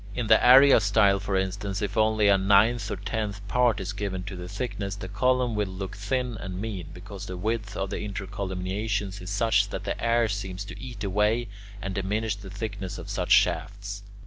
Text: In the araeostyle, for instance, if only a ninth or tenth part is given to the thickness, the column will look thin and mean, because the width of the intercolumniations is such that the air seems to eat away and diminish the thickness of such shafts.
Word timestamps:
In 0.15 0.25
the 0.25 0.37
araeostyle, 0.43 1.19
for 1.21 1.37
instance, 1.37 1.79
if 1.79 1.95
only 1.95 2.27
a 2.27 2.35
ninth 2.35 2.89
or 2.89 2.95
tenth 2.95 3.47
part 3.47 3.79
is 3.79 3.93
given 3.93 4.23
to 4.23 4.35
the 4.35 4.49
thickness, 4.49 4.95
the 4.95 5.07
column 5.07 5.53
will 5.53 5.67
look 5.67 5.95
thin 5.95 6.37
and 6.39 6.59
mean, 6.59 6.87
because 6.91 7.27
the 7.27 7.37
width 7.37 7.77
of 7.77 7.91
the 7.91 7.97
intercolumniations 7.97 9.21
is 9.21 9.29
such 9.29 9.69
that 9.69 9.83
the 9.83 10.03
air 10.03 10.27
seems 10.27 10.65
to 10.65 10.81
eat 10.81 11.03
away 11.03 11.49
and 11.83 11.93
diminish 11.93 12.35
the 12.35 12.49
thickness 12.49 12.97
of 12.97 13.11
such 13.11 13.29
shafts. 13.29 14.01